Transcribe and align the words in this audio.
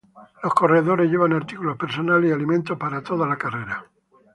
Los 0.41 0.55
corredores 0.55 1.11
llevan 1.11 1.31
artículos 1.33 1.77
personales 1.77 2.31
y 2.31 2.33
alimentos 2.33 2.75
para 2.75 3.03
toda 3.03 3.27
la 3.27 3.37
carrera. 3.37 3.85